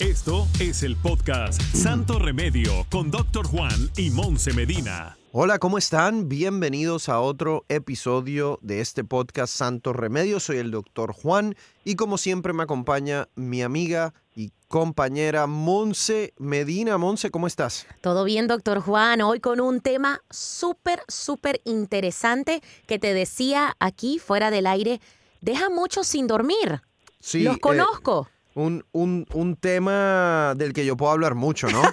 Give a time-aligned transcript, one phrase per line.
[0.00, 3.46] Esto es el podcast Santo Remedio con Dr.
[3.46, 5.18] Juan y Monse Medina.
[5.32, 6.28] Hola, ¿cómo están?
[6.28, 10.40] Bienvenidos a otro episodio de este podcast Santo Remedio.
[10.40, 11.12] Soy el Dr.
[11.12, 16.96] Juan y como siempre me acompaña mi amiga y compañera Monse Medina.
[16.96, 17.86] Monse, ¿cómo estás?
[18.00, 19.20] Todo bien, doctor Juan.
[19.20, 25.00] Hoy con un tema súper, súper interesante que te decía aquí fuera del aire.
[25.42, 26.80] Deja mucho sin dormir.
[27.20, 28.28] Sí, Los eh, conozco.
[28.54, 31.82] Un, un- un tema del que yo puedo hablar mucho, ¿no?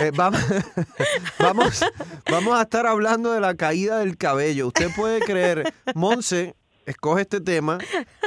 [0.00, 0.40] Eh, vamos,
[1.38, 1.84] vamos,
[2.30, 4.68] vamos a estar hablando de la caída del cabello.
[4.68, 6.54] Usted puede creer, Monse
[6.86, 7.78] escoge este tema,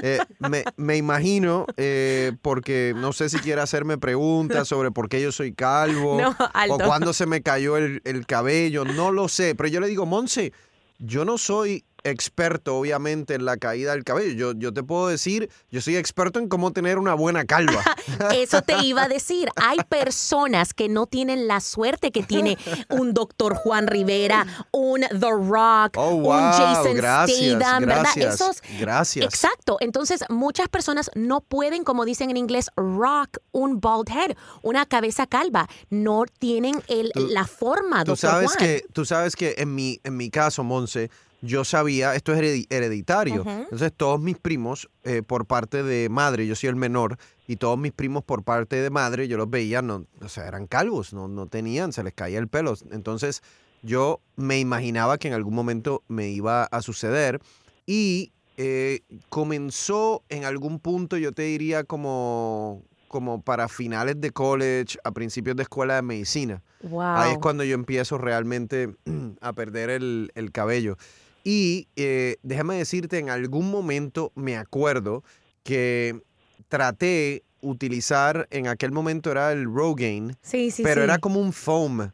[0.01, 5.21] eh, me, me imagino, eh, porque no sé si quiere hacerme preguntas sobre por qué
[5.21, 6.35] yo soy calvo No,
[6.69, 10.05] o cuándo se me cayó el, el cabello, no lo sé, pero yo le digo,
[10.05, 10.51] Monse,
[10.99, 14.33] yo no soy experto, obviamente, en la caída del cabello.
[14.53, 17.83] Yo, yo te puedo decir, yo soy experto en cómo tener una buena calva.
[18.33, 19.49] Eso te iba a decir.
[19.55, 22.57] Hay personas que no tienen la suerte que tiene
[22.89, 28.01] un doctor Juan Rivera, un The Rock, Oh, un Jason gracias, Statham, ¿verdad?
[28.03, 29.25] gracias, Esos, gracias.
[29.25, 29.77] Exacto.
[29.79, 35.27] Entonces, muchas personas no pueden, como dicen en inglés, rock un bald head, una cabeza
[35.27, 35.67] calva.
[35.89, 38.57] No tienen el, Tú- la forma, Tú doctor sabes Juan.
[38.59, 41.09] que, tú sabes que en mi, en mi caso, Monse,
[41.41, 43.41] yo sabía, esto es heredi- hereditario.
[43.41, 43.49] Ujú.
[43.49, 47.77] Entonces, todos mis primos, eh, por parte de madre, yo soy el menor, y todos
[47.77, 51.27] mis primos por parte de madre, yo los veía, no, o sea, eran calvos, no,
[51.27, 52.75] no tenían, se les caía el pelo.
[52.91, 53.41] Entonces,
[53.81, 57.41] yo me imaginaba que en algún momento me iba a suceder.
[57.87, 64.97] Y eh, comenzó en algún punto, yo te diría, como, como para finales de college,
[65.03, 66.61] a principios de escuela de medicina.
[66.83, 67.01] Wow.
[67.01, 68.93] Ahí es cuando yo empiezo realmente
[69.41, 70.95] a perder el, el cabello.
[71.43, 75.23] Y eh, déjame decirte, en algún momento me acuerdo
[75.63, 76.21] que
[76.69, 81.05] traté utilizar, en aquel momento era el Rogaine, Sí, sí, pero sí.
[81.05, 82.11] era como un foam.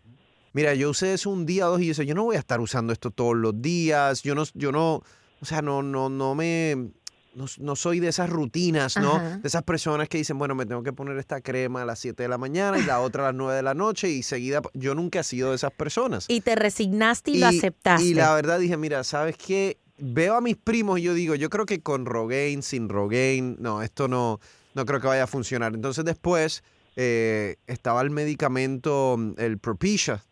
[0.53, 2.39] Mira, yo usé eso un día o dos y yo decía, yo no voy a
[2.39, 5.03] estar usando esto todos los días, yo no, yo no,
[5.39, 6.89] o sea, no, no, no me,
[7.37, 9.15] no, no soy de esas rutinas, ¿no?
[9.15, 9.37] Ajá.
[9.37, 12.23] De esas personas que dicen, bueno, me tengo que poner esta crema a las 7
[12.23, 14.95] de la mañana y la otra a las 9 de la noche y seguida, yo
[14.95, 16.25] nunca he sido de esas personas.
[16.27, 18.07] Y te resignaste y, lo aceptaste.
[18.07, 19.77] Y la verdad dije, mira, ¿sabes qué?
[19.99, 23.83] Veo a mis primos y yo digo, yo creo que con Rogaine, sin Rogaine, no,
[23.83, 24.39] esto no,
[24.73, 25.75] no creo que vaya a funcionar.
[25.75, 26.63] Entonces después
[26.95, 30.23] eh, estaba el medicamento, el Propecia,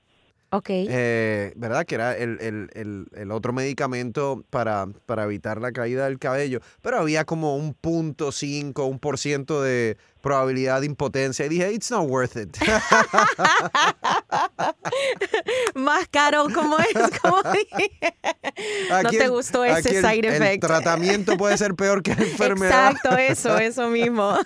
[0.58, 0.66] ok.
[0.70, 1.86] eh, ¿verdad?
[1.86, 6.60] Que era el, el- el- el otro medicamento para, para evitar la caída del cabello.
[6.82, 11.46] Pero había como un punto cinco, un por ciento de probabilidad de impotencia.
[11.46, 12.58] Y dije, it's not worth it.
[15.76, 16.88] Más caro, ¿cómo es?
[17.22, 17.92] ¿Cómo dije?
[19.04, 20.66] no te el- gustó ese el- side El effect.
[20.66, 22.92] tratamiento puede ser peor que la enfermedad.
[22.92, 24.38] Exacto, eso, eso mismo.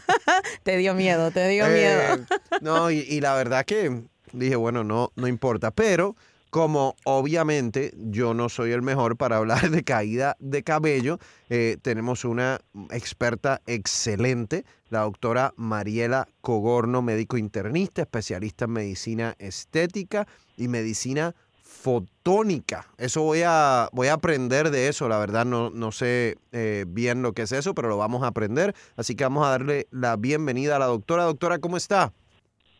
[0.63, 2.25] te dio miedo, te dio Eh, miedo.
[2.61, 4.01] no, y, y la verdad que
[4.33, 5.71] dije, bueno, no, no importa.
[5.71, 6.15] Pero
[6.49, 11.19] como obviamente yo no soy el mejor para hablar de caída de cabello,
[11.49, 12.59] eh, tenemos una
[12.91, 22.87] experta excelente, la doctora Mariela Cogorno, médico internista, especialista en medicina estética y medicina fotónica.
[22.97, 27.21] Eso voy a, voy a aprender de eso, la verdad no, no sé eh, bien
[27.21, 28.75] lo que es eso, pero lo vamos a aprender.
[28.97, 31.23] Así que vamos a darle la bienvenida a la doctora.
[31.23, 32.11] Doctora, ¿cómo está?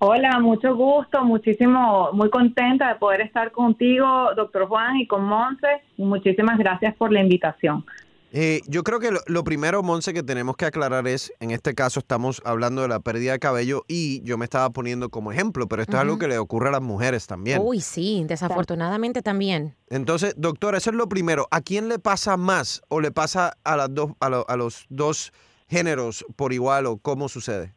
[0.01, 4.05] Hola, mucho gusto, muchísimo, muy contenta de poder estar contigo,
[4.35, 5.67] doctor Juan, y con Monse.
[5.97, 7.85] Muchísimas gracias por la invitación.
[8.31, 11.73] Eh, yo creo que lo, lo primero, Monse, que tenemos que aclarar es, en este
[11.75, 15.67] caso estamos hablando de la pérdida de cabello y yo me estaba poniendo como ejemplo,
[15.67, 17.59] pero esto es algo que le ocurre a las mujeres también.
[17.61, 19.75] Uy, sí, desafortunadamente también.
[19.89, 21.47] Entonces, doctora, eso es lo primero.
[21.51, 24.85] ¿A quién le pasa más o le pasa a, las dos, a, lo- a los
[24.87, 25.33] dos
[25.67, 27.73] géneros por igual o cómo sucede?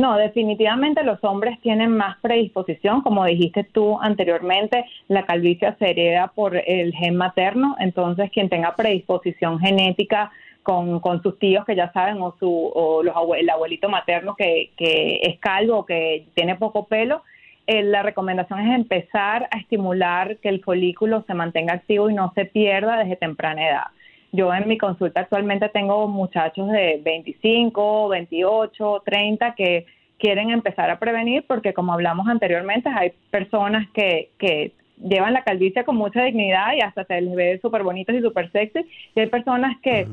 [0.00, 6.32] No, definitivamente los hombres tienen más predisposición, como dijiste tú anteriormente, la calvicie se hereda
[6.34, 10.30] por el gen materno, entonces quien tenga predisposición genética
[10.62, 14.34] con, con sus tíos que ya saben o, su, o los abue- el abuelito materno
[14.36, 17.22] que, que es calvo o que tiene poco pelo,
[17.66, 22.32] eh, la recomendación es empezar a estimular que el folículo se mantenga activo y no
[22.34, 23.84] se pierda desde temprana edad.
[24.32, 29.86] Yo en mi consulta actualmente tengo muchachos de 25, 28, 30 que
[30.18, 34.72] quieren empezar a prevenir porque como hablamos anteriormente hay personas que, que
[35.02, 38.52] llevan la calvicie con mucha dignidad y hasta se les ve súper bonitos y súper
[38.52, 38.80] sexy
[39.14, 40.06] y hay personas que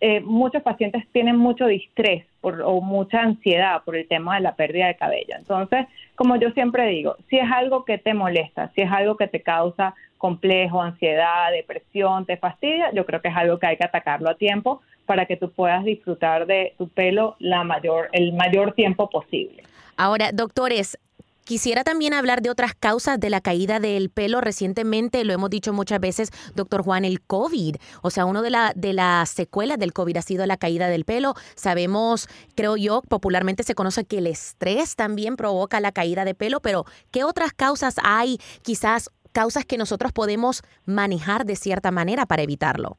[0.00, 4.54] eh, muchos pacientes tienen mucho distrés por, o mucha ansiedad por el tema de la
[4.54, 5.34] pérdida de cabello.
[5.38, 9.26] Entonces, como yo siempre digo, si es algo que te molesta, si es algo que
[9.26, 13.84] te causa complejo, ansiedad, depresión, te fastidia, yo creo que es algo que hay que
[13.84, 18.72] atacarlo a tiempo para que tú puedas disfrutar de tu pelo la mayor, el mayor
[18.72, 19.62] tiempo posible.
[19.96, 20.98] Ahora, doctores,
[21.46, 24.40] Quisiera también hablar de otras causas de la caída del pelo.
[24.40, 27.76] Recientemente, lo hemos dicho muchas veces, doctor Juan, el COVID.
[28.02, 31.04] O sea, una de, la, de las secuelas del COVID ha sido la caída del
[31.04, 31.34] pelo.
[31.54, 32.26] Sabemos,
[32.56, 36.84] creo yo, popularmente se conoce que el estrés también provoca la caída de pelo, pero
[37.12, 38.38] ¿qué otras causas hay?
[38.62, 42.98] Quizás causas que nosotros podemos manejar de cierta manera para evitarlo.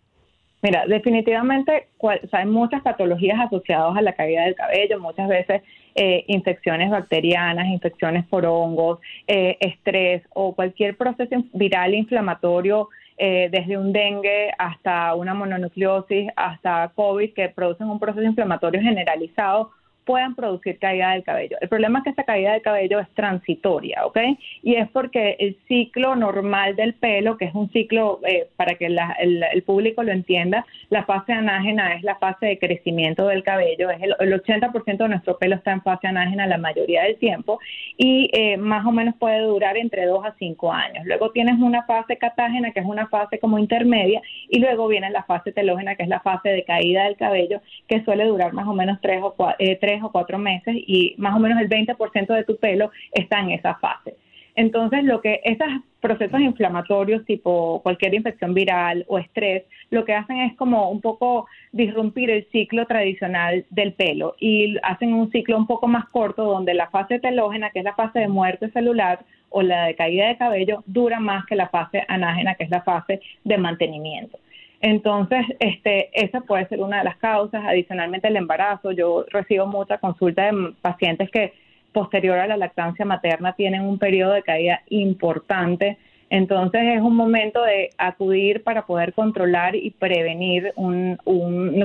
[0.61, 1.89] Mira, definitivamente
[2.31, 5.63] hay muchas patologías asociadas a la caída del cabello, muchas veces
[5.99, 13.79] eh, infecciones bacterianas, infecciones por hongos, eh, estrés o cualquier proceso viral inflamatorio, eh, desde
[13.79, 19.71] un dengue hasta una mononucleosis, hasta COVID, que producen un proceso inflamatorio generalizado
[20.07, 21.57] puedan producir caída del cabello.
[21.59, 24.17] El problema es que esta caída del cabello es transitoria, ¿ok?
[24.63, 28.85] Y es porque el ciclo normal del pelo, que es un ciclo, eh, para que
[28.85, 34.01] el, público lo entienda, la fase anágena es la fase de crecimiento del cabello, es
[34.01, 37.59] el, 80% de nuestro pelo está en fase anágena la mayoría del tiempo
[37.97, 41.05] y eh, más o menos puede durar entre 2 a 5 años.
[41.05, 45.23] Luego tienes una fase catágena, que es una fase como intermedia, y luego viene la
[45.23, 48.73] fase telógena, que es la fase de caída del cabello, que suele durar más o
[48.73, 52.43] menos 3 o 4, eh, o cuatro meses y más o menos el 20% de
[52.43, 54.15] tu pelo está en esa fase.
[54.57, 55.67] Entonces, lo que esos
[55.99, 61.47] procesos inflamatorios, tipo cualquier infección viral o estrés, lo que hacen es como un poco
[61.71, 66.73] disrumpir el ciclo tradicional del pelo y hacen un ciclo un poco más corto donde
[66.73, 70.37] la fase telógena, que es la fase de muerte celular o la de caída de
[70.37, 74.39] cabello, dura más que la fase anágena, que es la fase de mantenimiento.
[74.81, 77.63] Entonces, este, esa puede ser una de las causas.
[77.65, 78.91] Adicionalmente, el embarazo.
[78.91, 81.53] Yo recibo mucha consulta de pacientes que
[81.93, 85.97] posterior a la lactancia materna tienen un periodo de caída importante.
[86.29, 91.17] Entonces, es un momento de acudir para poder controlar y prevenir un,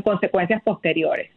[0.05, 1.31] consecuencias posteriores.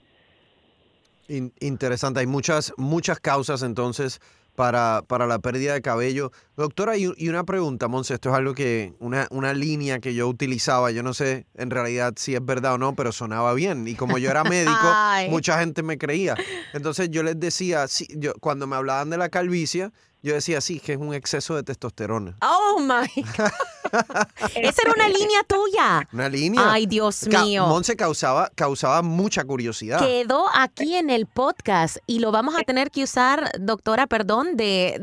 [1.28, 2.20] interesante.
[2.20, 4.20] Hay muchas, muchas causas entonces
[4.56, 6.32] para, para la pérdida de cabello.
[6.56, 10.92] Doctora, y, una pregunta, Monse, esto es algo que, una, una línea que yo utilizaba,
[10.92, 13.88] yo no sé en realidad si es verdad o no, pero sonaba bien.
[13.88, 14.74] Y como yo era médico,
[15.30, 16.36] mucha gente me creía.
[16.74, 19.92] Entonces yo les decía, sí, yo, cuando me hablaban de la calvicie,
[20.24, 22.36] yo decía, sí, que es un exceso de testosterona.
[22.42, 23.24] Oh my.
[24.56, 26.08] Esa era una línea tuya.
[26.12, 26.62] Una línea.
[26.72, 27.68] Ay, Dios mío.
[27.68, 30.00] Monse causaba, causaba mucha curiosidad.
[30.00, 34.96] Quedó aquí en el podcast y lo vamos a tener que usar, doctora, perdón, de,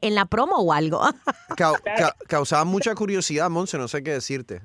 [0.00, 1.02] en la promo o algo.
[2.28, 4.60] causaba mucha curiosidad, Monse, no sé qué decirte.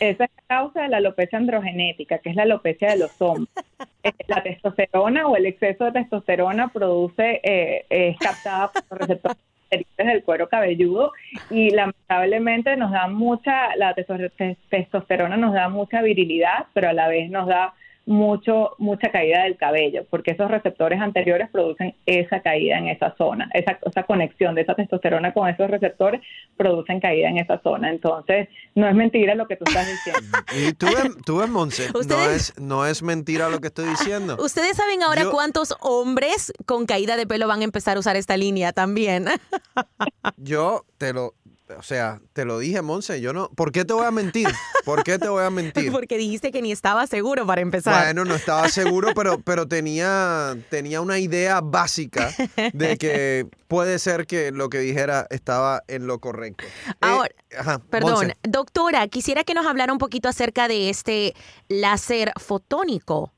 [0.00, 3.48] Esa es la causa de la alopecia androgenética, que es la alopecia de los hombres.
[4.02, 9.49] Eh, la testosterona o el exceso de testosterona produce, eh, es captada por los receptores
[9.70, 11.12] del cuero cabelludo
[11.50, 17.30] y lamentablemente nos da mucha, la testosterona nos da mucha virilidad, pero a la vez
[17.30, 17.74] nos da
[18.06, 23.48] mucho, mucha caída del cabello, porque esos receptores anteriores producen esa caída en esa zona,
[23.54, 26.20] esa, esa conexión de esa testosterona con esos receptores
[26.56, 27.90] producen caída en esa zona.
[27.90, 30.20] Entonces, no es mentira lo que tú estás diciendo.
[30.52, 30.86] Y tú,
[31.24, 34.36] tú ves, Monse, no es, no es mentira lo que estoy diciendo.
[34.40, 38.36] Ustedes saben ahora cuántos hombres con caída de pelo van a empezar a usar esta
[38.36, 39.26] línea también.
[40.36, 41.34] Yo te lo,
[41.78, 43.48] o sea, te lo dije, Monse, yo no.
[43.50, 44.48] ¿Por qué te voy a mentir?
[44.84, 45.90] ¿Por qué te voy a mentir?
[45.92, 48.04] Porque dijiste que ni estaba seguro para empezar.
[48.04, 52.30] Bueno, no estaba seguro, pero, pero tenía, tenía una idea básica
[52.72, 56.64] de que puede ser que lo que dijera estaba en lo correcto.
[56.64, 61.34] Eh, Ahora, perdón, doctora, quisiera que nos hablara un poquito acerca de este
[61.68, 63.32] láser fotónico.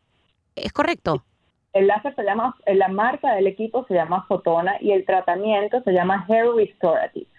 [0.54, 1.24] ¿Es correcto?
[1.72, 5.92] El láser se llama, la marca del equipo se llama Fotona y el tratamiento se
[5.92, 7.31] llama Hair Restorative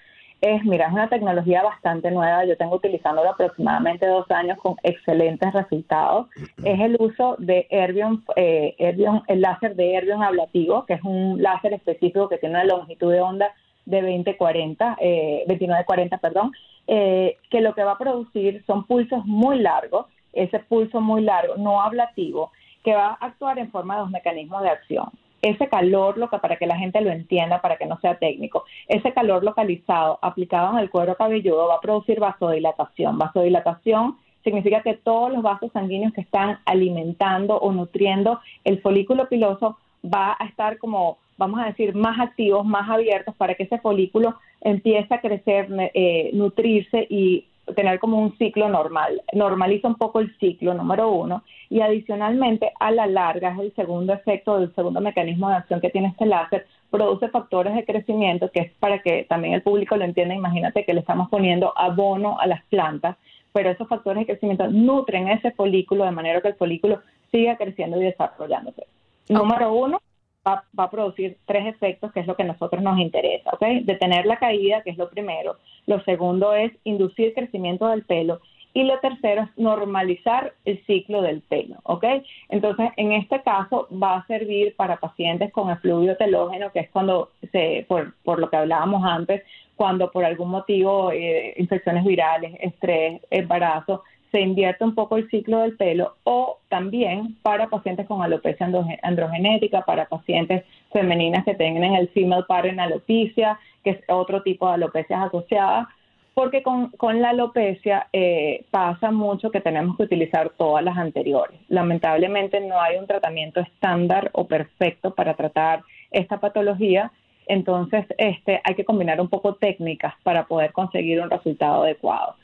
[0.43, 2.43] es, mira, es una tecnología bastante nueva.
[2.43, 6.27] Yo tengo utilizándola aproximadamente dos años con excelentes resultados.
[6.65, 11.71] Es el uso de Erbion, eh, el láser de Erbion ablativo, que es un láser
[11.71, 13.53] específico que tiene una longitud de onda
[13.85, 16.51] de 2040, eh, 2940, perdón,
[16.87, 21.55] eh, que lo que va a producir son pulsos muy largos, ese pulso muy largo,
[21.55, 22.51] no ablativo,
[22.83, 25.09] que va a actuar en forma de dos mecanismos de acción
[25.43, 29.13] ese calor, lo para que la gente lo entienda, para que no sea técnico, ese
[29.13, 33.17] calor localizado aplicado en el cuero cabelludo va a producir vasodilatación.
[33.17, 39.77] Vasodilatación significa que todos los vasos sanguíneos que están alimentando o nutriendo el folículo piloso
[40.03, 44.35] va a estar como, vamos a decir, más activos, más abiertos para que ese folículo
[44.61, 49.21] empiece a crecer, eh, nutrirse y tener como un ciclo normal.
[49.33, 54.13] Normaliza un poco el ciclo número uno y adicionalmente a la larga es el segundo
[54.13, 58.59] efecto del segundo mecanismo de acción que tiene este láser, produce factores de crecimiento que
[58.59, 60.35] es para que también el público lo entienda.
[60.35, 63.17] Imagínate que le estamos poniendo abono a las plantas,
[63.53, 67.01] pero esos factores de crecimiento nutren ese folículo de manera que el folículo
[67.31, 68.85] siga creciendo y desarrollándose.
[69.29, 69.99] Número uno,
[70.47, 73.61] va, a producir tres efectos, que es lo que a nosotros nos interesa, ¿ok?
[73.83, 75.57] Detener la caída, que es lo primero.
[75.85, 78.41] Lo segundo es inducir crecimiento del pelo.
[78.75, 82.05] Y lo tercero es normalizar el ciclo del pelo, ¿ok?
[82.49, 87.29] Entonces, en este caso va a servir para pacientes con efluvio telógeno, que es cuando,
[87.51, 89.43] se, por, por lo que hablábamos antes,
[89.75, 94.03] cuando por algún motivo, eh, infecciones virales, estrés, embarazo,
[94.33, 98.67] se invierte un poco el ciclo del pelo o también para pacientes con alopecia
[99.03, 104.73] androgenética, para pacientes femeninas que tengan el female pattern alopecia, que es otro tipo de
[104.73, 105.87] alopecias asociadas,
[106.33, 111.59] porque con, la alopecia eh, pasa mucho que tenemos que utilizar todas las anteriores.
[111.67, 117.11] Lamentablemente no hay un tratamiento estándar o perfecto para tratar esta patología,
[117.45, 122.35] entonces este, hay que combinar un poco técnicas para poder conseguir un resultado adecuado.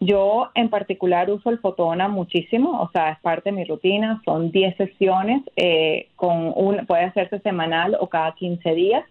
[0.00, 4.52] Yo en particular uso el fotona muchísimo, o sea, es parte de mi rutina, son
[4.52, 9.04] 10 sesiones, eh, con un, puede hacerse semanal o cada 15 días.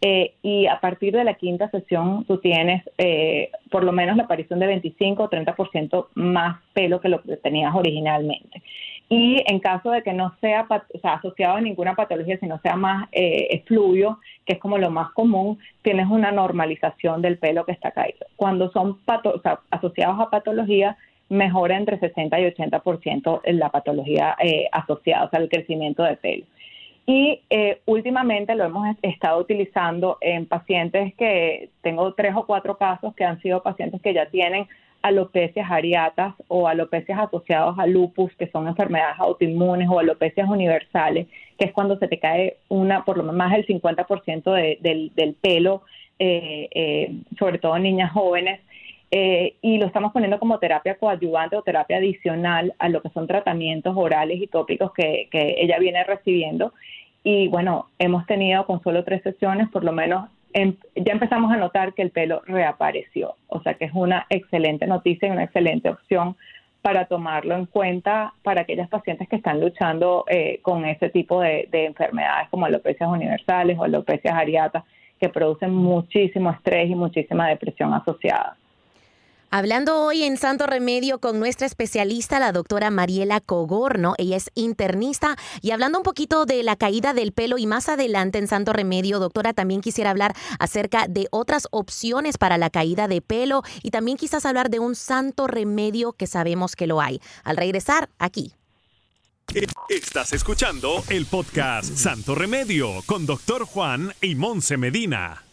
[0.00, 4.24] Eh, y a partir de la quinta sesión tú tienes eh, por lo menos la
[4.24, 8.62] aparición de 25 o 30% más pelo que lo que tenías originalmente.
[9.08, 10.66] Y en caso de que no sea
[11.02, 15.58] asociado a ninguna patología, sino sea más eh, efluvio, que es como lo más común,
[15.82, 18.26] tienes una normalización del pelo que está caído.
[18.36, 18.98] Cuando son
[19.70, 20.96] asociados a patología,
[21.28, 26.46] mejora entre 60 y 80% en la patología eh, asociada, o sea, crecimiento de pelo.
[27.06, 33.14] Y eh, últimamente lo hemos estado utilizando en pacientes que tengo tres o cuatro casos
[33.14, 34.66] que han sido pacientes que ya tienen
[35.04, 41.26] alopecias areatas o alopecias asociadas a lupus, que son enfermedades autoinmunes o alopecias universales,
[41.58, 45.82] que es cuando se te cae una, por lo menos más del 50% del, pelo,
[46.18, 48.60] eh, eh, sobre todo en niñas jóvenes.
[49.10, 53.26] Eh, y lo estamos poniendo como terapia coadyuvante o terapia adicional a lo que son
[53.26, 56.72] tratamientos orales y tópicos que, que ella viene recibiendo.
[57.22, 61.94] Y bueno, hemos tenido con solo tres sesiones por lo menos Ya empezamos a notar
[61.94, 63.34] que el pelo reapareció.
[63.48, 66.36] O sea que es una excelente noticia y una excelente opción
[66.80, 71.66] para tomarlo en cuenta para aquellas pacientes que están luchando eh, con ese tipo de,
[71.72, 74.84] de, enfermedades como alopecias universales o alopecias areatas
[75.18, 78.56] que producen muchísimo estrés y muchísima depresión asociada.
[79.56, 84.16] Hablando hoy en Santo Remedio con nuestra especialista, la doctora Mariela Cogorno.
[84.18, 85.36] Ella es internista.
[85.62, 89.20] Y hablando un poquito de la caída del pelo y más adelante en Santo Remedio,
[89.20, 94.16] doctora, también quisiera hablar acerca de otras opciones para la caída de pelo y también
[94.16, 97.20] quizás hablar de un santo remedio que sabemos que lo hay.
[97.44, 98.54] Al regresar, aquí.
[99.88, 105.44] Estás escuchando el podcast Santo Remedio con doctor Juan y Monse Medina.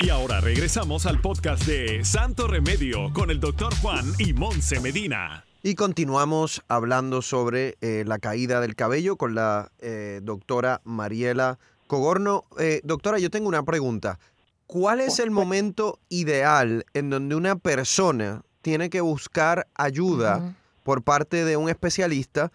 [0.00, 5.44] Y ahora regresamos al podcast de Santo Remedio con el doctor Juan y Monse Medina.
[5.62, 12.44] Y continuamos hablando sobre eh, la caída del cabello con la eh, doctora Mariela Cogorno.
[12.58, 14.18] Eh, doctora, yo tengo una pregunta.
[14.66, 21.44] ¿Cuál es el momento ideal en donde una persona tiene que buscar ayuda por parte
[21.44, 22.52] de un especialista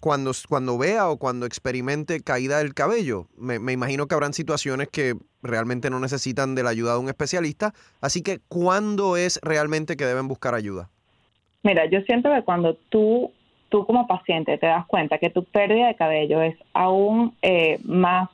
[0.00, 3.26] cuando, cuando vea o cuando experimente caída del cabello?
[3.36, 7.72] Me, imagino que habrán situaciones que realmente no necesitan de la ayuda de un especialista.
[8.00, 10.88] Así que, ¿cuándo es realmente que deben buscar ayuda?
[11.62, 13.32] Mira, yo siento que cuando tú,
[13.68, 18.28] tú como paciente te das cuenta que tu pérdida de cabello es aún eh, más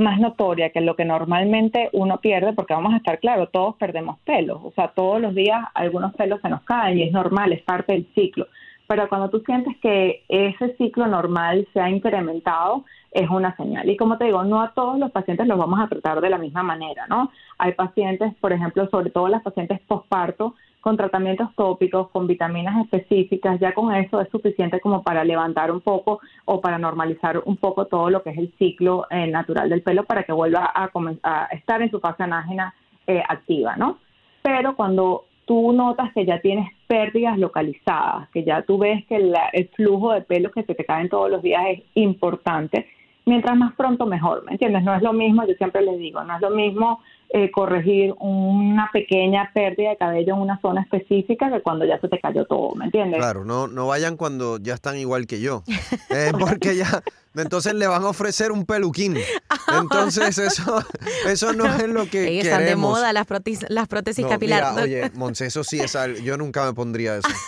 [0.00, 4.18] más notoria que lo que normalmente uno pierde, porque vamos a estar claro, todos perdemos
[4.20, 7.62] pelos, o sea, todos los días algunos pelos se nos caen y es normal, es
[7.62, 8.46] parte del ciclo.
[8.90, 13.88] Pero cuando tú sientes que ese ciclo normal se ha incrementado, es una señal.
[13.88, 16.38] Y como te digo, no a todos los pacientes los vamos a tratar de la
[16.38, 17.30] misma manera, ¿no?
[17.58, 23.60] Hay pacientes, por ejemplo, sobre todo las pacientes postparto, con tratamientos tópicos, con vitaminas específicas,
[23.60, 27.86] ya con eso es suficiente como para levantar un poco o para normalizar un poco
[27.86, 30.90] todo lo que es el ciclo eh, natural del pelo para que vuelva a,
[31.22, 32.74] a estar en su fase anágena
[33.06, 33.98] eh, activa, ¿no?
[34.42, 39.68] Pero cuando tú notas que ya tienes pérdidas localizadas, que ya tú ves que el
[39.76, 42.88] flujo de pelo que se te caen todos los días es importante,
[43.26, 44.82] mientras más pronto mejor, ¿me entiendes?
[44.82, 47.00] No es lo mismo, yo siempre les digo, no es lo mismo
[47.32, 52.08] eh, corregir una pequeña pérdida de cabello en una zona específica que cuando ya se
[52.08, 53.18] te cayó todo, ¿me entiendes?
[53.18, 55.62] Claro, no, no vayan cuando ya están igual que yo,
[56.10, 57.02] eh, porque ya,
[57.36, 59.16] entonces le van a ofrecer un peluquín.
[59.80, 60.84] Entonces eso,
[61.26, 62.44] eso no es lo que queremos.
[62.44, 64.82] Están de moda las, prótesis, las prótesis capilares.
[64.82, 67.28] oye, Monse, eso sí es algo, yo nunca me pondría eso.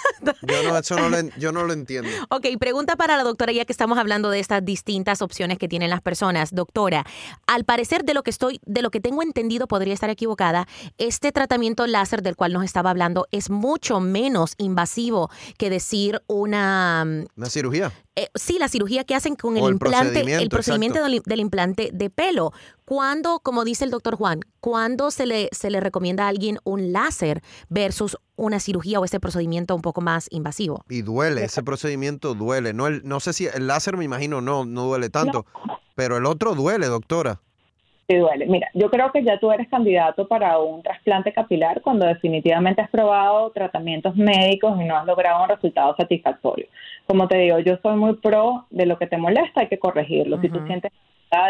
[0.42, 2.08] Yo no, eso no lo, yo no lo entiendo.
[2.28, 5.90] Ok, pregunta para la doctora, ya que estamos hablando de estas distintas opciones que tienen
[5.90, 6.54] las personas.
[6.54, 7.04] Doctora,
[7.48, 11.32] al parecer de lo que estoy, de lo que tengo entendido podría estar equivocada, este
[11.32, 17.06] tratamiento láser del cual nos estaba hablando es mucho menos invasivo que decir una...
[17.34, 17.90] ¿Una cirugía?
[18.14, 21.22] Eh, sí, la cirugía que hacen con el, O el implante, procedimiento, el procedimiento del,
[21.24, 22.52] del implante de pelo.
[22.84, 26.92] ¿Cuándo, como dice el doctor Juan, cuándo se le, se le recomienda a alguien un
[26.92, 30.84] láser versus una cirugía o ese procedimiento un poco más invasivo?
[30.90, 32.74] Y duele, ese procedimiento duele.
[32.74, 35.46] No, el, no sé si el láser, me imagino, no, no duele tanto,
[35.94, 37.40] pero el otro duele, doctora.
[38.18, 38.46] Duele.
[38.46, 42.90] Mira, yo creo que ya tú eres candidato para un trasplante capilar cuando definitivamente has
[42.90, 46.66] probado tratamientos médicos y no has logrado un resultado satisfactorio.
[47.06, 50.40] Como te digo, yo soy muy pro de lo que te molesta, hay que corregirlo.
[50.40, 50.92] Si tú sientes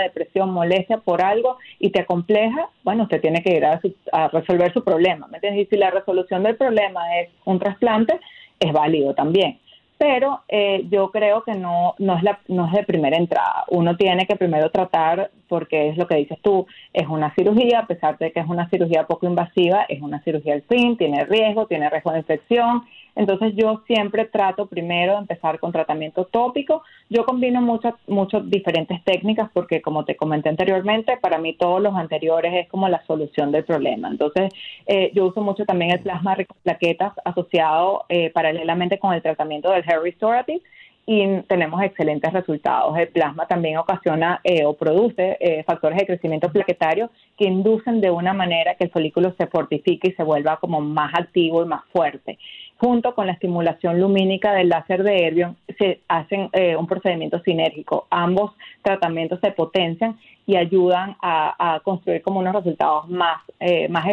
[0.05, 4.29] depresión, molestia por algo y te acompleja, bueno, usted tiene que ir a, su- a
[4.29, 5.27] resolver su problema.
[5.27, 5.67] ¿me entiendes?
[5.67, 8.21] Y si la resolución del problema es un trasplante,
[8.61, 9.59] es válido también
[10.03, 13.65] pero eh, yo creo que no, no, es la, no es de primera entrada.
[13.69, 17.87] Uno tiene que primero tratar, porque es lo que dices tú, es una cirugía, a
[17.87, 21.69] pesar de que es una cirugía poco invasiva, es una cirugía al fin, tiene riesgo,
[21.69, 22.83] tiene riesgo de infección.
[23.15, 26.83] Entonces yo siempre trato primero de empezar con tratamiento tópico.
[27.11, 31.95] Yo combino muchas muchas diferentes técnicas porque como te comenté anteriormente, para mí todos los
[31.95, 34.09] anteriores es como la solución del problema.
[34.09, 34.53] Entonces
[34.87, 39.71] eh, yo uso mucho también el plasma rico plaquetas asociado eh, paralelamente con el tratamiento
[39.71, 40.63] del hair restorative
[41.05, 42.97] y tenemos excelentes resultados.
[42.97, 48.11] El plasma también ocasiona eh, o produce eh, factores de crecimiento plaquetario que inducen de
[48.11, 51.83] una manera que el folículo se fortifique y se vuelva como más activo y más
[51.93, 52.39] fuerte.
[52.77, 58.07] Junto con la estimulación lumínica del láser de Erbion se hacen eh, un procedimiento sinérgico.
[58.11, 64.05] Ambos tratamientos se potencian y ayudan a, construir como unos resultados más, eh, más,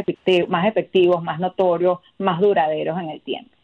[0.47, 3.58] más efectivos, más notorios, más duraderos en el tiempo.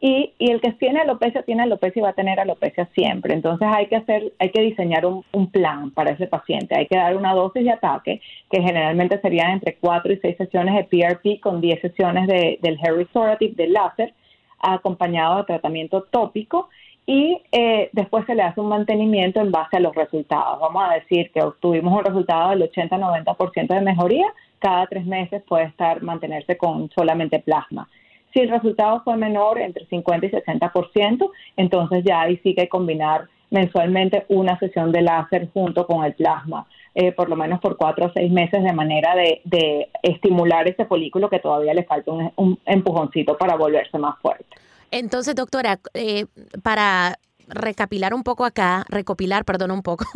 [0.00, 3.34] Y, y el que tiene alopecia tiene alopecia y va a tener alopecia siempre.
[3.34, 6.76] Entonces hay que hacer, hay que diseñar un, un plan para ese paciente.
[6.76, 10.74] Hay que dar una dosis de ataque que generalmente serían entre 4 y 6 sesiones
[10.76, 14.14] de PRP con 10 sesiones de, del hair restorative del láser
[14.60, 16.68] acompañado de tratamiento tópico
[17.06, 20.60] y eh, después se le hace un mantenimiento en base a los resultados.
[20.60, 24.26] Vamos a decir que obtuvimos un resultado del 80-90% de mejoría,
[24.58, 27.88] cada tres meses puede estar mantenerse con solamente plasma.
[28.32, 32.68] Si el resultado fue menor, entre 50 y 60%, entonces ya ahí sí que hay
[32.68, 37.76] combinar mensualmente una sesión de láser junto con el plasma, eh, por lo menos por
[37.76, 42.10] cuatro o seis meses, de manera de, de estimular ese folículo que todavía le falta
[42.10, 44.44] un, un empujoncito para volverse más fuerte.
[44.90, 46.26] Entonces, doctora, eh,
[46.62, 50.06] para recapilar un poco acá, recopilar, perdón, un poco.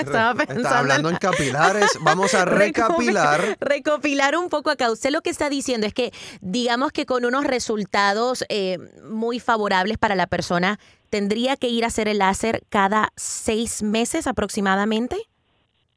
[0.00, 1.98] Estaba pensando Está hablando en capilares.
[2.02, 3.56] Vamos a recapilar.
[3.60, 4.90] Recopilar un poco acá.
[4.90, 9.98] Usted lo que está diciendo es que, digamos que con unos resultados eh, muy favorables
[9.98, 10.78] para la persona,
[11.10, 15.16] tendría que ir a hacer el láser cada seis meses aproximadamente.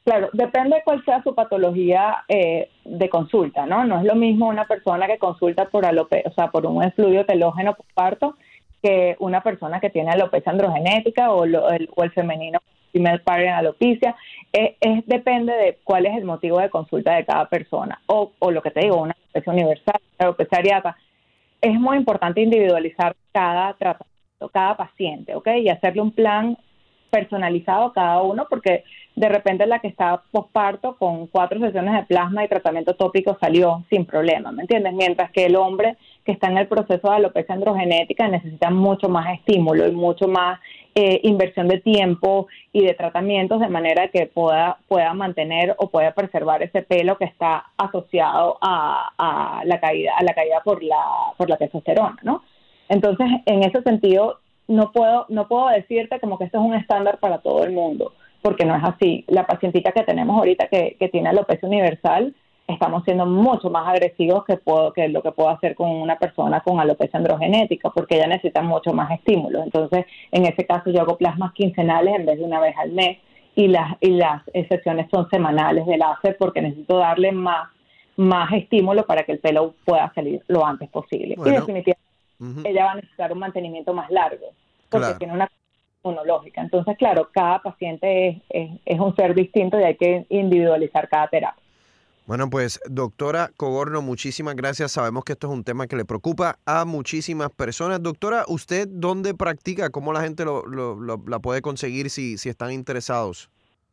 [0.04, 3.84] Claro, depende de cuál sea su patología eh, de consulta, ¿no?
[3.84, 7.26] No es lo mismo una persona que consulta por alope o sea, por un efluido
[7.26, 8.38] telógeno por parto
[8.82, 12.60] que una persona que tiene alopecia androgenética o, lo- el, o el femenino
[12.92, 14.16] female pattern alopecia.
[14.54, 18.00] Eh, es, depende de cuál es el motivo de consulta de cada persona.
[18.08, 20.98] O, o lo que te digo, una alopecia universal, alopecia areata.
[21.62, 25.48] Es muy importante individualizar cada tratamiento, cada paciente, ¿ok?
[25.62, 26.58] Y hacerle un plan
[27.10, 28.84] personalizado cada uno porque
[29.16, 33.84] de repente la que está posparto con cuatro sesiones de plasma y tratamiento tópico salió
[33.90, 34.94] sin problema, ¿me entiendes?
[34.94, 39.34] Mientras que el hombre que está en el proceso de alopecia androgenética necesita mucho más
[39.34, 40.60] estímulo y mucho más
[40.94, 46.12] eh, inversión de tiempo y de tratamientos de manera que pueda, pueda mantener o pueda
[46.14, 51.04] preservar ese pelo que está asociado a, a la caída, a la caída por la,
[51.38, 52.44] por la testosterona, ¿no?
[52.90, 57.20] Entonces, en ese sentido, no puedo, no puedo decirte como que esto es un estándar
[57.20, 59.24] para todo el mundo, porque no es así.
[59.28, 62.34] La pacientita que tenemos ahorita que, que tiene alopecia universal,
[62.68, 66.60] estamos siendo mucho más agresivos que, puedo, que lo que puedo hacer con una persona
[66.62, 69.64] con alopecia androgenética, porque ella necesita mucho más estímulos.
[69.64, 73.20] Entonces, en ese caso, yo hago plasmas quincenales en vez de una vez al mes
[73.56, 77.70] y las, y las sesiones son semanales de láser porque necesito darle más,
[78.18, 81.36] más estímulo para que el pelo pueda salir lo antes posible.
[81.38, 81.54] Bueno.
[81.54, 82.07] Y definitivamente
[82.64, 84.48] Ella va a necesitar un mantenimiento más largo
[84.90, 85.18] porque Claro.
[85.18, 85.52] tiene una
[86.04, 86.62] inmunológica.
[86.62, 91.28] Entonces, claro, cada paciente es, es, es un ser distinto y hay que individualizar cada
[91.28, 91.62] terapia.
[92.26, 94.92] Bueno, pues doctora Cogorno, muchísimas gracias.
[94.92, 98.04] Sabemos que esto es un tema que le preocupa a muchísimas personas.
[98.04, 99.90] Doctora, ¿usted dónde practica?
[99.90, 103.50] ¿Cómo la gente lo, lo- lo- la puede conseguir si, si están interesados?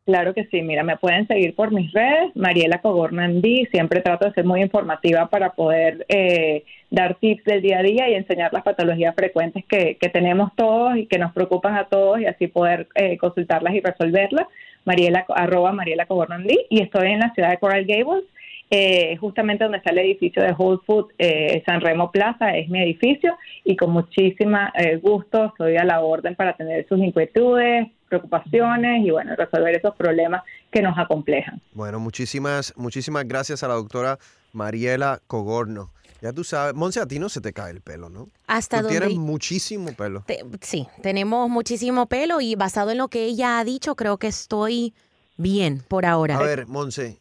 [0.06, 4.26] Claro que sí, mira, me pueden seguir por mis redes, Mariela Cogorno MD, siempre trato
[4.26, 8.52] de ser muy informativa para poder eh, dar tips del día a día y enseñar
[8.52, 12.48] las patologías frecuentes que, que tenemos todos y que nos preocupan a todos y así
[12.48, 14.46] poder eh, consultarlas y resolverlas.
[14.84, 18.24] Mariela, arroba Mariela Cogorno MD y estoy en la ciudad de Coral Gables
[18.70, 22.82] eh, justamente donde está el edificio de Whole Foods, eh, San Remo Plaza, es mi
[22.82, 29.04] edificio y con muchísima eh, gusto estoy a la orden para tener sus inquietudes, preocupaciones
[29.06, 31.60] y bueno, resolver esos problemas que nos acomplejan.
[31.72, 34.18] Bueno, muchísimas, muchísimas gracias a la doctora
[34.52, 35.90] Mariela Cogorno.
[36.20, 38.28] Ya tú sabes, Monse, a ti no se te cae el pelo, ¿no?
[38.46, 40.22] Hasta tú donde tienes muchísimo pelo.
[40.26, 44.28] te- sí, tenemos muchísimo pelo y basado en lo que ella ha dicho, creo que
[44.28, 44.94] estoy
[45.36, 46.36] bien por ahora.
[46.38, 47.20] A ver, Monse,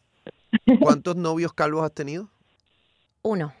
[0.80, 2.30] ¿cuántos novios calvos has tenido?
[3.22, 3.52] Uno.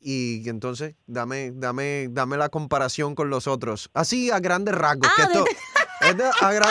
[0.00, 3.90] Y entonces, dame, dame, dame la comparación con los otros.
[3.94, 5.10] Así a grandes rasgos.
[5.16, 5.44] que Ah, esto-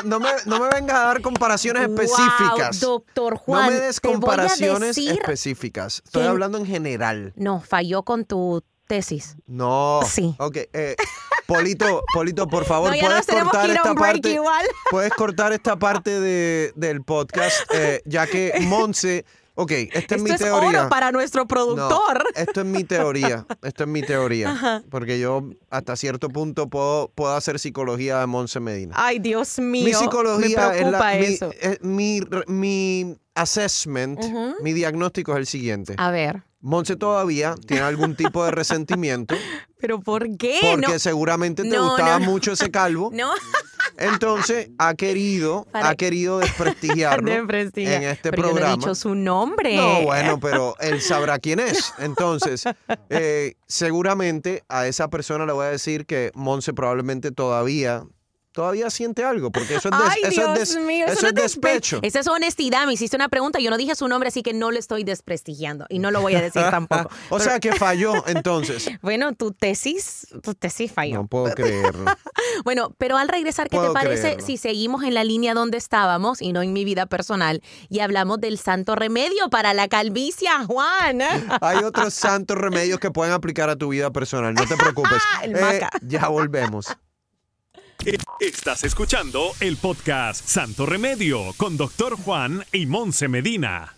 [0.05, 2.79] no, me, no me vengas a dar comparaciones específicas.
[2.81, 6.01] Wow, doctor no me des comparaciones específicas.
[6.05, 7.33] Estoy que- hablando en general.
[7.35, 9.35] No, falló con tu tesis.
[9.47, 10.01] No.
[10.07, 10.35] Sí.
[10.39, 10.57] Ok.
[10.73, 10.95] eh,
[11.47, 14.31] Polito, Polito, por favor, no, puedes cortar esta parte.
[14.31, 14.65] igual.
[14.89, 19.25] Puedes cortar esta parte de, del podcast, eh, ya que Monse.
[19.57, 20.81] Ok, esta es Esto mi es teoría.
[20.81, 22.23] oro para nuestro No, productor.
[22.35, 23.45] esto es mi teoría.
[23.63, 24.51] Esto es mi teoría.
[24.51, 24.83] Ajá.
[24.89, 28.93] Porque yo hasta cierto punto puedo, puedo hacer psicología de Monse Medina.
[28.97, 29.85] Ay, Dios mío.
[29.85, 34.19] mi psicología me es la, mi, eh, mi, mi assessment,
[34.61, 35.95] mi diagnóstico es el siguiente.
[35.97, 39.35] A ver, Monse todavía tiene algún tipo de resentimiento
[39.79, 40.57] pero ¿por qué?
[40.61, 43.11] porque no, seguramente te No, gustaba no, mucho ese calvo.
[43.13, 43.31] no.
[43.97, 47.95] Entonces ha querido, Para- ha querido desprestigiarlo De prestigia.
[47.97, 48.75] en este pero Yo no he programa.
[48.77, 49.77] dicho su nombre.
[49.77, 51.93] No, bueno, pero él sabrá quién es.
[51.99, 52.63] Entonces,
[53.09, 58.03] eh, seguramente a esa persona le voy a decir que Monse probablemente todavía,
[58.55, 61.27] todavía siente algo, porque eso es, des- Ay, eso Dios es, des- mío, eso no
[61.27, 61.99] es despe- despecho.
[62.01, 62.87] Esa es honestidad.
[62.87, 63.59] Me hiciste una pregunta.
[63.59, 65.85] Yo no dije su nombre, así que no lo estoy desprestigiando.
[65.89, 67.09] Y no lo voy a decir tampoco.
[67.29, 68.89] o sea que falló entonces.
[69.01, 71.15] Bueno, tu tesis, tu tesis falló.
[71.15, 72.05] No puedo creerlo.
[72.63, 74.45] Bueno, pero al regresar, ¿qué te parece creerlo.
[74.45, 78.39] si seguimos en la línea donde estábamos y no en mi vida personal y hablamos
[78.39, 81.21] del santo remedio para la calvicia, Juan?
[81.61, 85.21] Hay otros santos remedios que pueden aplicar a tu vida personal, no te preocupes.
[85.43, 85.89] El Eh, maca.
[86.01, 86.87] ya volvemos.
[88.39, 93.95] Estás escuchando el podcast Santo Remedio con Doctor Juan y Monse Medina.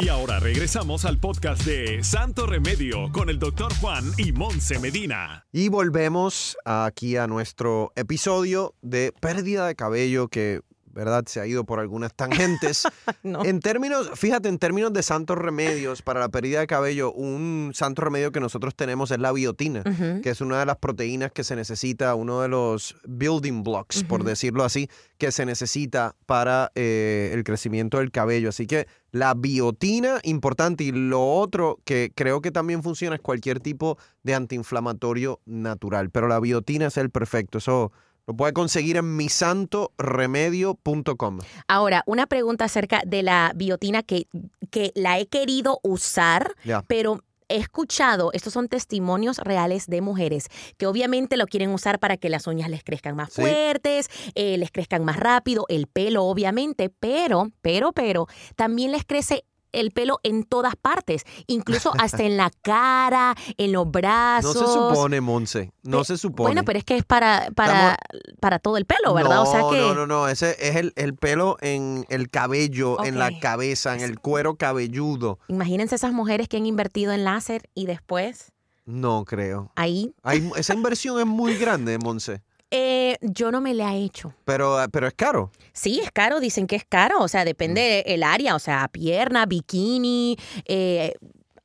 [0.00, 5.46] Y ahora regresamos al podcast de Santo Remedio con el Doctor Juan y Monse Medina.
[5.50, 10.60] Y volvemos aquí a nuestro episodio de pérdida de cabello que,
[10.96, 11.24] ¿verdad?
[11.26, 12.88] Se ha ido por algunas tangentes.
[13.22, 13.44] No.
[13.44, 18.02] En términos, fíjate, en términos de santos remedios para la pérdida de cabello, un santo
[18.02, 19.82] remedio que nosotros tenemos es la biotina,
[20.22, 24.22] que es una de las proteínas que se necesita, uno de los building blocks, por
[24.22, 28.50] decirlo así, que se necesita para eh, el crecimiento del cabello.
[28.50, 30.84] Así que la biotina, importante.
[30.84, 36.10] Y lo otro que creo que también funciona es cualquier tipo de antiinflamatorio natural.
[36.10, 37.58] Pero la biotina es el perfecto.
[37.58, 37.92] Eso
[38.26, 41.38] lo puede conseguir en misantoremedio.com.
[41.68, 44.26] Ahora, una pregunta acerca de la biotina que,
[44.70, 46.54] que la he querido usar,
[46.88, 52.16] pero he escuchado, estos son testimonios reales de mujeres que obviamente lo quieren usar para
[52.16, 53.40] que las uñas les crezcan más Sí.
[53.42, 59.44] fuertes, eh, les crezcan más rápido, el pelo obviamente, pero, pero, pero, también les crece
[59.76, 64.52] el pelo en todas partes, incluso hasta en la cara, en los No brazos.
[64.58, 65.72] se supone, Monse.
[65.82, 66.48] No Pe- se supone.
[66.48, 67.96] Bueno, pero es que es para, para,
[68.40, 69.36] para todo el pelo, ¿verdad?
[69.36, 69.78] No, o sea que...
[69.80, 70.28] no, no, no.
[70.28, 75.38] Ese es el, el pelo en el cabello, en la cabeza, en el cuero cabelludo.
[75.48, 78.52] Imagínense esas mujeres que han invertido en láser y después
[78.84, 79.72] No creo.
[79.76, 80.14] ahí.
[80.22, 82.42] Hay, esa inversión es muy grande, Monse.
[82.70, 84.34] Eh, yo no me la he hecho.
[84.44, 85.50] Pero, pero es caro.
[85.72, 88.10] Sí, es caro, dicen que es caro, o sea, depende Mm.
[88.12, 91.14] el área, o sea, pierna, bikini, eh,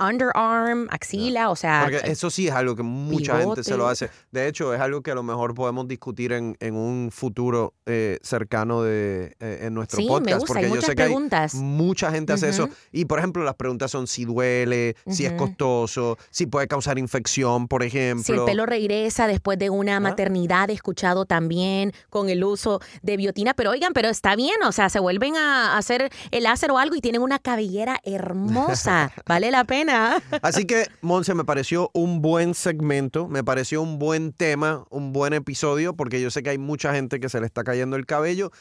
[0.01, 4.09] underarm, axila, o sea, Porque eso sí es algo que mucha gente se lo hace.
[4.31, 8.17] De hecho, es algo que a lo mejor podemos discutir en, en un futuro eh,
[8.23, 10.25] cercano de, eh, en nuestro sí, podcast.
[10.25, 11.53] me gusta, porque hay yo muchas sé que hay preguntas.
[11.55, 12.69] mucha gente hace eso.
[12.91, 17.67] Y, por ejemplo, las preguntas son si duele, si es costoso, si puede causar infección,
[17.67, 18.23] por ejemplo.
[18.23, 19.99] Si el pelo regresa después de una ¿Ah?
[19.99, 24.71] maternidad, he escuchado también con el uso de biotina, pero oigan, pero está bien, o
[24.71, 29.51] sea, se vuelven a hacer el láser o algo y tienen una cabellera hermosa, vale
[29.51, 29.90] la pena.
[30.41, 35.33] Así que, Monse, me pareció un buen segmento, me pareció un buen tema, un buen
[35.33, 38.51] episodio, porque yo sé que hay mucha gente que se le está cayendo el cabello.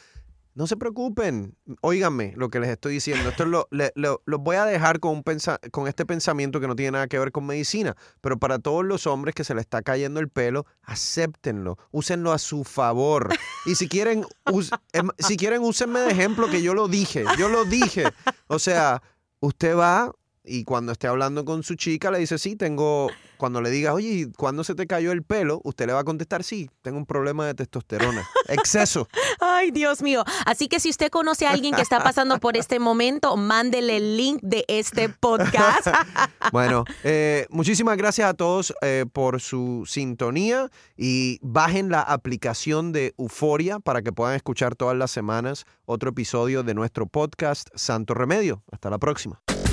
[0.53, 3.29] No se preocupen, óiganme lo que les estoy diciendo.
[3.29, 5.23] Esto lo, los voy a dejar con, un
[5.71, 9.07] con este pensamiento que no tiene nada que ver con medicina, pero para todos los
[9.07, 13.29] hombres que se le está cayendo el pelo, acéptenlo, úsenlo a su favor.
[13.65, 14.25] Y si quieren,
[14.91, 18.03] em, si quieren, úsenme de ejemplo que yo lo dije, yo lo dije.
[18.47, 19.01] O sea,
[19.39, 20.11] usted va
[20.43, 24.27] y cuando esté hablando con su chica le dice, sí, tengo cuando le digas, oye,
[24.37, 25.61] ¿cuándo se te cayó el pelo?
[25.63, 28.23] Usted le va a contestar, sí, tengo un problema de testosterona.
[28.47, 29.07] Exceso.
[29.39, 30.23] Ay, Dios mío.
[30.45, 34.17] Así que si usted conoce a alguien que está pasando por este momento, mándele el
[34.17, 35.87] link de este podcast.
[36.51, 43.15] bueno, eh, muchísimas gracias a todos eh, por su sintonía y bajen la aplicación de
[43.17, 48.61] Euforia para que puedan escuchar todas las semanas otro episodio de nuestro podcast Santo Remedio.
[48.71, 49.41] Hasta la próxima.